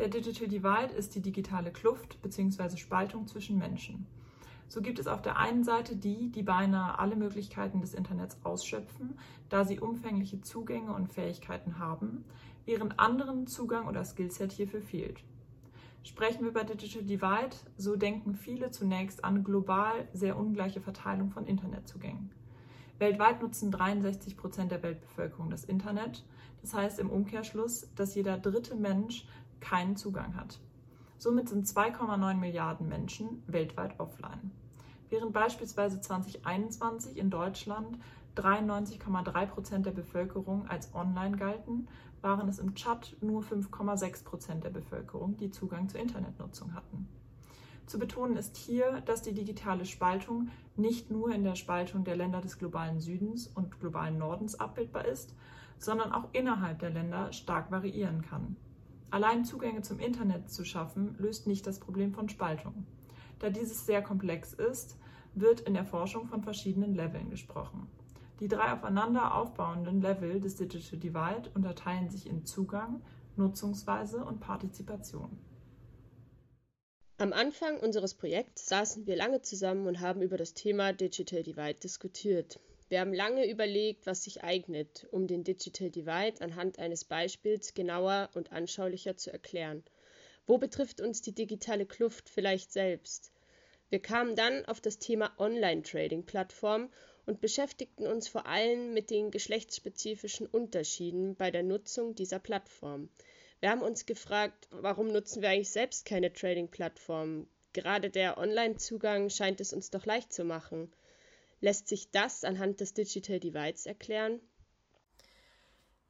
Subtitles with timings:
[0.00, 2.78] Der Digital Divide ist die digitale Kluft bzw.
[2.78, 4.06] Spaltung zwischen Menschen.
[4.66, 9.18] So gibt es auf der einen Seite die, die beinahe alle Möglichkeiten des Internets ausschöpfen,
[9.50, 12.24] da sie umfängliche Zugänge und Fähigkeiten haben,
[12.64, 15.22] während anderen Zugang oder Skillset hierfür fehlt.
[16.02, 21.46] Sprechen wir über Digital Divide, so denken viele zunächst an global sehr ungleiche Verteilung von
[21.46, 22.30] Internetzugängen.
[23.00, 26.22] Weltweit nutzen 63 Prozent der Weltbevölkerung das Internet.
[26.60, 29.26] Das heißt im Umkehrschluss, dass jeder dritte Mensch
[29.60, 30.60] keinen Zugang hat.
[31.16, 34.50] Somit sind 2,9 Milliarden Menschen weltweit offline.
[35.08, 37.98] Während beispielsweise 2021 in Deutschland
[38.36, 41.88] 93,3 Prozent der Bevölkerung als online galten,
[42.20, 47.08] waren es im Tschad nur 5,6 Prozent der Bevölkerung, die Zugang zur Internetnutzung hatten.
[47.90, 52.40] Zu betonen ist hier, dass die digitale Spaltung nicht nur in der Spaltung der Länder
[52.40, 55.34] des globalen Südens und globalen Nordens abbildbar ist,
[55.76, 58.54] sondern auch innerhalb der Länder stark variieren kann.
[59.10, 62.86] Allein Zugänge zum Internet zu schaffen, löst nicht das Problem von Spaltung.
[63.40, 64.96] Da dieses sehr komplex ist,
[65.34, 67.88] wird in der Forschung von verschiedenen Leveln gesprochen.
[68.38, 73.02] Die drei aufeinander aufbauenden Level des Digital Divide unterteilen sich in Zugang,
[73.34, 75.49] Nutzungsweise und Partizipation.
[77.20, 81.78] Am Anfang unseres Projekts saßen wir lange zusammen und haben über das Thema Digital Divide
[81.78, 82.58] diskutiert.
[82.88, 88.30] Wir haben lange überlegt, was sich eignet, um den Digital Divide anhand eines Beispiels genauer
[88.32, 89.84] und anschaulicher zu erklären.
[90.46, 93.32] Wo betrifft uns die digitale Kluft vielleicht selbst?
[93.90, 96.88] Wir kamen dann auf das Thema Online-Trading-Plattform
[97.26, 103.10] und beschäftigten uns vor allem mit den geschlechtsspezifischen Unterschieden bei der Nutzung dieser Plattform.
[103.60, 107.46] Wir haben uns gefragt, warum nutzen wir eigentlich selbst keine Trading-Plattform?
[107.74, 110.90] Gerade der Online-Zugang scheint es uns doch leicht zu machen.
[111.60, 114.40] Lässt sich das anhand des Digital Divides erklären?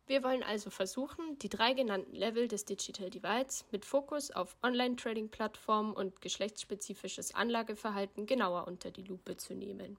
[0.06, 5.92] Wir wollen also versuchen, die drei genannten Level des Digital Divides mit Fokus auf Online-Trading-Plattformen
[5.92, 9.98] und geschlechtsspezifisches Anlageverhalten genauer unter die Lupe zu nehmen.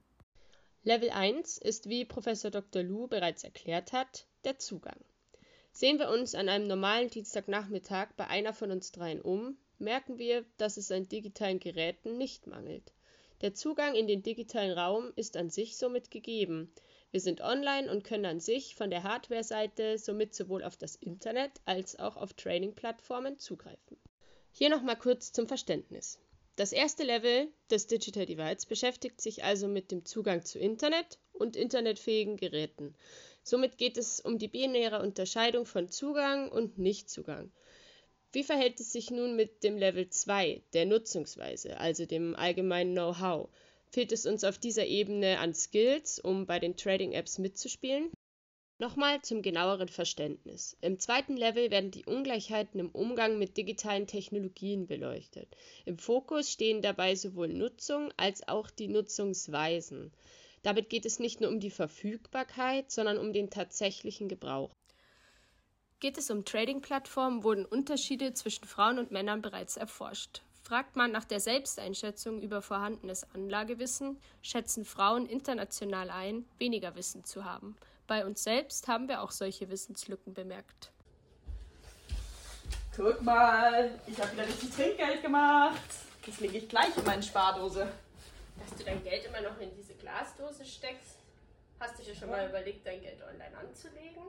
[0.83, 2.81] Level 1 ist, wie Professor Dr.
[2.81, 4.99] Lu bereits erklärt hat, der Zugang.
[5.73, 10.45] Sehen wir uns an einem normalen Dienstagnachmittag bei einer von uns dreien um, merken wir,
[10.57, 12.93] dass es an digitalen Geräten nicht mangelt.
[13.41, 16.71] Der Zugang in den digitalen Raum ist an sich somit gegeben.
[17.09, 21.51] Wir sind online und können an sich von der Hardware-Seite somit sowohl auf das Internet
[21.65, 23.97] als auch auf Training-Plattformen zugreifen.
[24.51, 26.19] Hier nochmal kurz zum Verständnis.
[26.57, 31.55] Das erste Level des Digital Divides beschäftigt sich also mit dem Zugang zu Internet und
[31.55, 32.93] internetfähigen Geräten.
[33.43, 37.51] Somit geht es um die binäre Unterscheidung von Zugang und Nichtzugang.
[38.33, 43.49] Wie verhält es sich nun mit dem Level 2, der Nutzungsweise, also dem allgemeinen Know-how?
[43.89, 48.09] Fehlt es uns auf dieser Ebene an Skills, um bei den Trading-Apps mitzuspielen?
[48.81, 50.77] Nochmal zum genaueren Verständnis.
[50.81, 55.55] Im zweiten Level werden die Ungleichheiten im Umgang mit digitalen Technologien beleuchtet.
[55.85, 60.11] Im Fokus stehen dabei sowohl Nutzung als auch die Nutzungsweisen.
[60.63, 64.71] Damit geht es nicht nur um die Verfügbarkeit, sondern um den tatsächlichen Gebrauch.
[65.99, 70.41] Geht es um Trading-Plattformen, wurden Unterschiede zwischen Frauen und Männern bereits erforscht.
[70.63, 77.43] Fragt man nach der Selbsteinschätzung über vorhandenes Anlagewissen, schätzen Frauen international ein, weniger Wissen zu
[77.43, 77.75] haben.
[78.07, 80.91] Bei uns selbst haben wir auch solche Wissenslücken bemerkt.
[82.95, 85.81] Guck mal, ich habe wieder richtig Trinkgeld gemacht.
[86.25, 87.87] Das lege ich gleich in meine Spardose.
[88.57, 91.17] Dass du dein Geld immer noch in diese Glasdose steckst?
[91.79, 94.23] Hast du dir schon mal überlegt, dein Geld online anzulegen?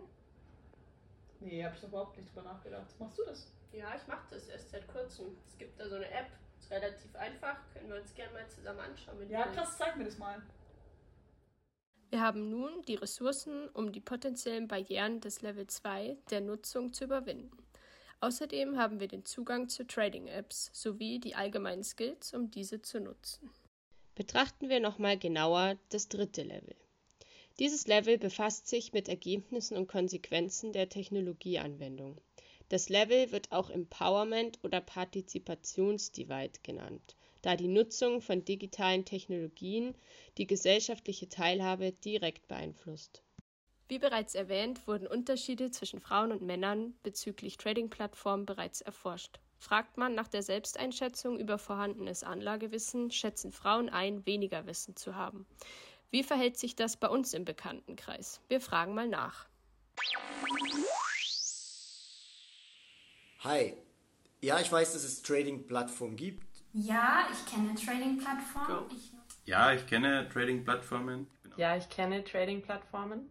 [1.41, 2.87] Nee, habe ich überhaupt nicht drüber nachgedacht.
[2.99, 3.53] Machst du das?
[3.73, 5.37] Ja, ich mache das erst seit kurzem.
[5.47, 6.29] Es gibt da so eine App,
[6.59, 7.57] ist relativ einfach.
[7.73, 9.29] Können wir uns gerne mal zusammen anschauen.
[9.29, 10.41] ja, krass, zeig mir das mal.
[12.11, 17.05] Wir haben nun die Ressourcen, um die potenziellen Barrieren des Level 2 der Nutzung zu
[17.05, 17.57] überwinden.
[18.21, 23.51] Außerdem haben wir den Zugang zu Trading-Apps sowie die allgemeinen Skills, um diese zu nutzen.
[24.15, 26.77] Betrachten wir nochmal genauer das dritte Level.
[27.59, 32.21] Dieses Level befasst sich mit Ergebnissen und Konsequenzen der Technologieanwendung.
[32.69, 39.95] Das Level wird auch Empowerment oder Partizipationsdivide genannt, da die Nutzung von digitalen Technologien
[40.39, 43.23] die gesellschaftliche Teilhabe direkt beeinflusst.
[43.89, 49.39] Wie bereits erwähnt, wurden Unterschiede zwischen Frauen und Männern bezüglich Trading-Plattformen bereits erforscht.
[49.63, 55.47] Fragt man nach der Selbsteinschätzung über vorhandenes Anlagewissen, schätzen Frauen ein, weniger Wissen zu haben.
[56.11, 58.41] Wie verhält sich das bei uns im Bekanntenkreis?
[58.49, 59.47] Wir fragen mal nach.
[63.45, 63.77] Hi.
[64.41, 66.45] Ja, ich weiß, dass es Trading-Plattformen gibt.
[66.73, 68.91] Ja, ich kenne Trading-Plattformen.
[69.45, 71.31] Ja, ich kenne Trading-Plattformen.
[71.57, 73.31] Ja, ich kenne Trading-Plattformen.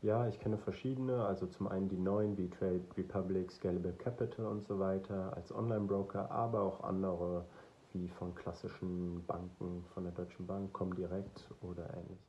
[0.00, 4.64] Ja, ich kenne verschiedene, also zum einen die neuen wie Trade Republic, Scalable Capital und
[4.64, 7.44] so weiter als Online-Broker, aber auch andere
[7.92, 12.28] wie von klassischen Banken, von der Deutschen Bank, Comdirect oder ähnliches.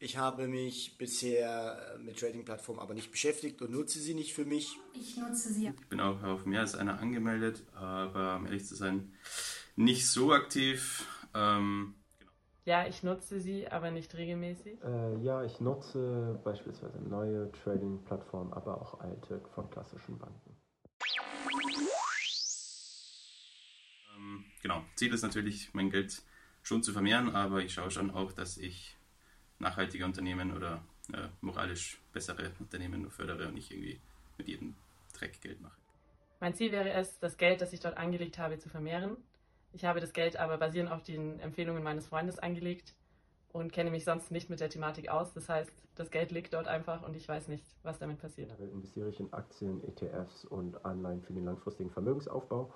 [0.00, 4.78] Ich habe mich bisher mit Trading-Plattformen aber nicht beschäftigt und nutze sie nicht für mich.
[4.94, 5.68] Ich nutze sie.
[5.68, 9.12] Ich bin auch auf mehr als einer angemeldet, aber um ehrlich zu sein,
[9.76, 11.06] nicht so aktiv.
[11.34, 11.94] Ähm.
[12.70, 14.80] Ja, ich nutze sie, aber nicht regelmäßig.
[14.84, 20.56] Äh, ja, ich nutze beispielsweise neue Trading-Plattformen, aber auch alte von klassischen Banken.
[24.16, 26.22] Ähm, genau, Ziel ist natürlich, mein Geld
[26.62, 28.96] schon zu vermehren, aber ich schaue schon auch, dass ich
[29.58, 33.98] nachhaltige Unternehmen oder äh, moralisch bessere Unternehmen nur fördere und nicht irgendwie
[34.38, 34.76] mit jedem
[35.12, 35.80] Dreck Geld mache.
[36.38, 39.16] Mein Ziel wäre es, das Geld, das ich dort angelegt habe, zu vermehren.
[39.72, 42.94] Ich habe das Geld aber basierend auf den Empfehlungen meines Freundes angelegt
[43.52, 45.32] und kenne mich sonst nicht mit der Thematik aus.
[45.32, 48.52] Das heißt, das Geld liegt dort einfach und ich weiß nicht, was damit passiert.
[48.58, 52.72] Investiere ich in Aktien, ETFs und Anleihen für den langfristigen Vermögensaufbau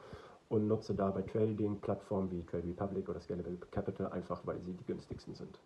[0.49, 5.35] und nutze dabei Trading-Plattformen wie Trade Republic oder Scalable Capital einfach, weil sie die günstigsten
[5.35, 5.58] sind.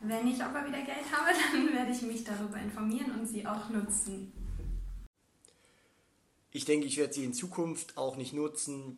[0.00, 3.70] Wenn ich aber wieder Geld habe, dann werde ich mich darüber informieren und sie auch
[3.70, 4.32] nutzen.
[6.64, 8.96] Ich denke, ich werde sie in Zukunft auch nicht nutzen,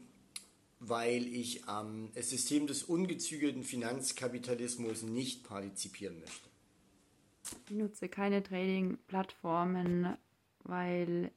[0.78, 6.48] weil ich am ähm, System des ungezügelten Finanzkapitalismus nicht partizipieren möchte.
[7.68, 10.16] Ich nutze keine Trading-Plattformen,
[10.62, 11.32] weil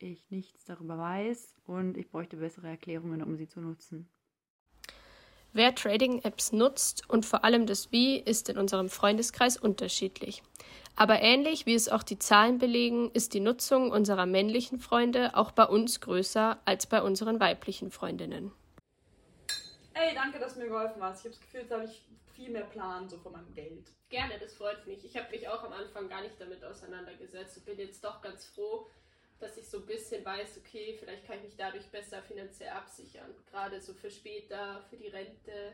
[0.00, 4.08] ich nichts darüber weiß und ich bräuchte bessere Erklärungen, um sie zu nutzen.
[5.54, 10.42] Wer Trading-Apps nutzt und vor allem das Wie ist in unserem Freundeskreis unterschiedlich.
[10.96, 15.52] Aber ähnlich wie es auch die Zahlen belegen, ist die Nutzung unserer männlichen Freunde auch
[15.52, 18.52] bei uns größer als bei unseren weiblichen Freundinnen.
[19.92, 21.20] Ey, danke, dass du mir geholfen hast.
[21.20, 22.02] Ich habe das Gefühl, jetzt habe ich
[22.34, 23.90] viel mehr Plan so von meinem Geld.
[24.08, 25.04] Gerne, das freut mich.
[25.04, 28.46] Ich habe mich auch am Anfang gar nicht damit auseinandergesetzt und bin jetzt doch ganz
[28.46, 28.86] froh,
[29.42, 33.34] dass ich so ein bisschen weiß, okay, vielleicht kann ich mich dadurch besser finanziell absichern.
[33.50, 35.72] Gerade so für später, für die Rente.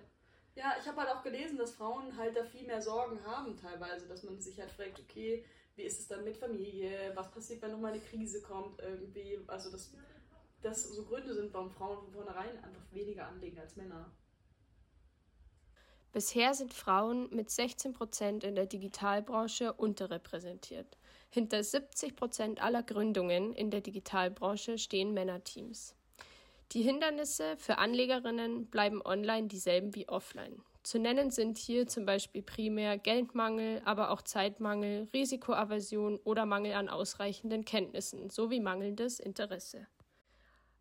[0.54, 4.08] Ja, ich habe halt auch gelesen, dass Frauen halt da viel mehr Sorgen haben teilweise,
[4.08, 5.44] dass man sich halt fragt, okay,
[5.76, 9.38] wie ist es dann mit Familie, was passiert, wenn nochmal eine Krise kommt irgendwie.
[9.46, 9.92] Also dass
[10.62, 14.10] das so Gründe sind, warum Frauen von vornherein einfach weniger anlegen als Männer.
[16.10, 20.96] Bisher sind Frauen mit 16 Prozent in der Digitalbranche unterrepräsentiert.
[21.30, 25.94] Hinter 70 Prozent aller Gründungen in der Digitalbranche stehen Männerteams.
[26.72, 30.62] Die Hindernisse für Anlegerinnen bleiben online dieselben wie offline.
[30.82, 36.88] Zu nennen sind hier zum Beispiel primär Geldmangel, aber auch Zeitmangel, Risikoaversion oder Mangel an
[36.88, 39.86] ausreichenden Kenntnissen sowie mangelndes Interesse.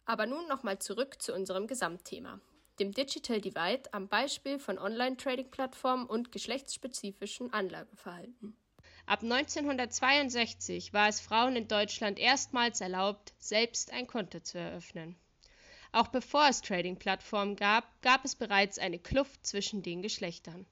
[0.05, 2.39] Aber nun nochmal zurück zu unserem Gesamtthema,
[2.79, 8.55] dem Digital Divide am Beispiel von Online-Trading-Plattformen und geschlechtsspezifischen Anlageverhalten.
[9.07, 15.15] Ab 1962 war es Frauen in Deutschland erstmals erlaubt, selbst ein Konto zu eröffnen.
[15.93, 20.65] Auch bevor es Trading-Plattformen gab, gab es bereits eine Kluft zwischen den Geschlechtern.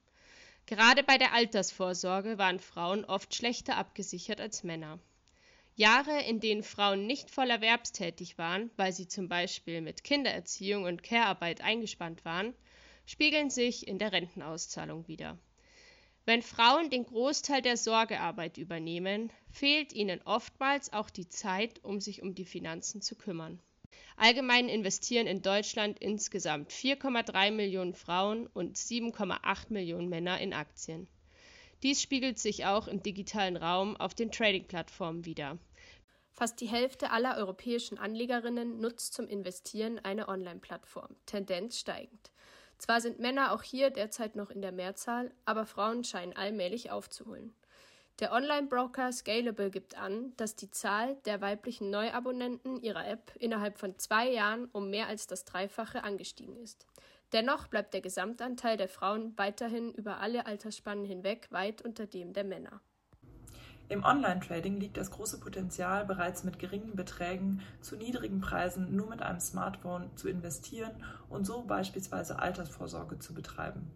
[0.66, 5.00] Gerade bei der Altersvorsorge waren Frauen oft schlechter abgesichert als Männer.
[5.76, 11.04] Jahre, in denen Frauen nicht voll erwerbstätig waren, weil sie zum Beispiel mit Kindererziehung und
[11.04, 12.54] Care-Arbeit eingespannt waren,
[13.06, 15.38] spiegeln sich in der Rentenauszahlung wider.
[16.28, 22.24] Wenn Frauen den Großteil der Sorgearbeit übernehmen, fehlt ihnen oftmals auch die Zeit, um sich
[22.24, 23.60] um die Finanzen zu kümmern.
[24.18, 31.08] Allgemein investieren in Deutschland insgesamt 4,3 Millionen Frauen und 7,8 Millionen Männer in Aktien.
[31.84, 35.60] Dies spiegelt sich auch im digitalen Raum auf den Trading-Plattformen wider.
[36.32, 42.32] Fast die Hälfte aller europäischen Anlegerinnen nutzt zum Investieren eine Online-Plattform, Tendenz steigend.
[42.78, 47.54] Zwar sind Männer auch hier derzeit noch in der Mehrzahl, aber Frauen scheinen allmählich aufzuholen.
[48.20, 53.98] Der Online-Broker Scalable gibt an, dass die Zahl der weiblichen Neuabonnenten ihrer App innerhalb von
[54.00, 56.86] zwei Jahren um mehr als das Dreifache angestiegen ist.
[57.34, 62.46] Dennoch bleibt der Gesamtanteil der Frauen weiterhin über alle Altersspannen hinweg weit unter dem der
[62.46, 62.80] Männer.
[63.88, 69.22] Im Online-Trading liegt das große Potenzial, bereits mit geringen Beträgen zu niedrigen Preisen nur mit
[69.22, 70.92] einem Smartphone zu investieren
[71.30, 73.92] und so beispielsweise Altersvorsorge zu betreiben.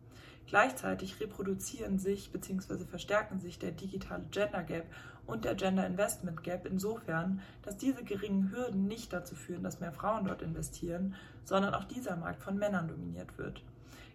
[0.46, 2.86] Gleichzeitig reproduzieren sich bzw.
[2.86, 4.86] verstärken sich der digitale Gender Gap
[5.26, 9.92] und der Gender Investment Gap insofern, dass diese geringen Hürden nicht dazu führen, dass mehr
[9.92, 13.62] Frauen dort investieren, sondern auch dieser Markt von Männern dominiert wird.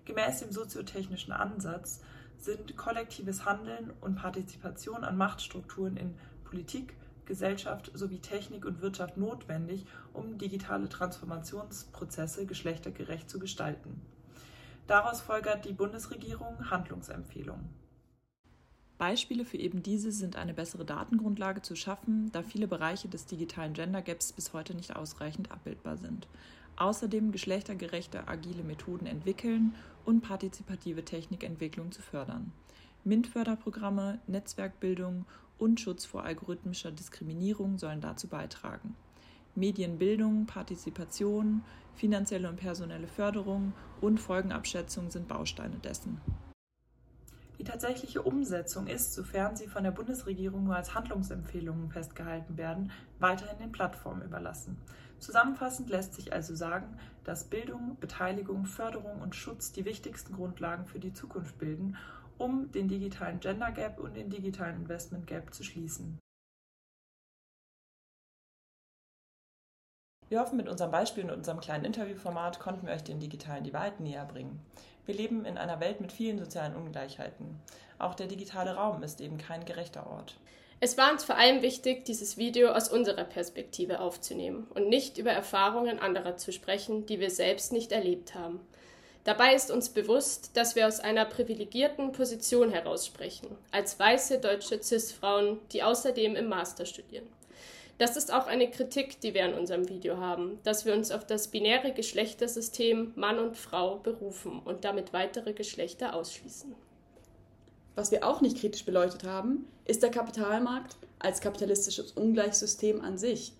[0.04, 2.00] Gemäß dem soziotechnischen Ansatz
[2.38, 6.14] sind kollektives Handeln und Partizipation an Machtstrukturen in
[6.45, 14.03] Politik, Gesellschaft sowie Technik und Wirtschaft notwendig, um digitale Transformationsprozesse geschlechtergerecht zu gestalten.
[14.87, 17.84] Daraus folgert die Bundesregierung Handlungsempfehlungen.
[19.04, 23.75] Beispiele für eben diese sind eine bessere Datengrundlage zu schaffen, da viele Bereiche des digitalen
[23.75, 26.26] Gender Gaps bis heute nicht ausreichend abbildbar sind.
[26.76, 29.75] Außerdem geschlechtergerechte agile Methoden entwickeln
[30.06, 32.50] und partizipative Technikentwicklung zu fördern.
[33.04, 35.26] MINT-Förderprogramme, Netzwerkbildung
[35.58, 38.96] und Schutz vor algorithmischer Diskriminierung sollen dazu beitragen.
[39.54, 41.62] Medienbildung, Partizipation,
[41.94, 46.23] finanzielle und personelle Förderung und Folgenabschätzung sind Bausteine dessen.
[47.58, 53.58] Die tatsächliche Umsetzung ist, sofern sie von der Bundesregierung nur als Handlungsempfehlungen festgehalten werden, weiterhin
[53.58, 54.76] den Plattformen überlassen.
[55.18, 60.99] Zusammenfassend lässt sich also sagen, dass Bildung, Beteiligung, Förderung und Schutz die wichtigsten Grundlagen für
[60.99, 61.96] die Zukunft bilden,
[62.37, 66.18] um den digitalen Gender Gap und den digitalen Investment Gap zu schließen.
[70.28, 74.02] Wir hoffen, mit unserem Beispiel und unserem kleinen Interviewformat konnten wir euch den digitalen Divide
[74.02, 74.61] näher bringen.
[75.07, 77.61] Wir leben in einer Welt mit vielen sozialen Ungleichheiten.
[77.99, 80.37] Auch der digitale Raum ist eben kein gerechter Ort.
[80.81, 85.31] Es war uns vor allem wichtig, dieses Video aus unserer Perspektive aufzunehmen und nicht über
[85.31, 88.61] Erfahrungen anderer zu sprechen, die wir selbst nicht erlebt haben.
[89.25, 94.83] Dabei ist uns bewusst, dass wir aus einer privilegierten Position heraus sprechen, als weiße deutsche
[94.83, 97.26] CIS-Frauen, die außerdem im Master studieren.
[97.99, 101.25] Das ist auch eine Kritik, die wir an unserem Video haben, dass wir uns auf
[101.25, 106.75] das binäre Geschlechtersystem Mann und Frau berufen und damit weitere Geschlechter ausschließen.
[107.95, 113.53] Was wir auch nicht kritisch beleuchtet haben, ist der Kapitalmarkt als kapitalistisches Ungleichsystem an sich.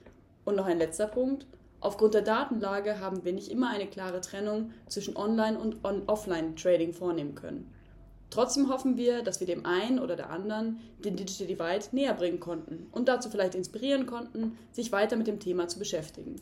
[0.45, 1.47] Und noch ein letzter Punkt.
[1.81, 7.37] Aufgrund der Datenlage haben wir nicht immer eine klare Trennung zwischen Online- und Offline-Trading vornehmen
[7.37, 7.74] können.
[8.35, 12.41] Trotzdem hoffen wir, dass wir dem einen oder der anderen den Digital Divide näher bringen
[12.41, 16.35] konnten und dazu vielleicht inspirieren konnten, sich weiter mit dem Thema zu beschäftigen.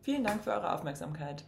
[0.00, 1.44] Vielen Dank für eure Aufmerksamkeit.